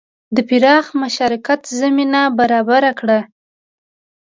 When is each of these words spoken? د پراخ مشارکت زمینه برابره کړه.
د 0.35 0.37
پراخ 0.49 0.85
مشارکت 1.01 1.61
زمینه 1.81 2.21
برابره 2.39 2.91
کړه. 2.99 3.19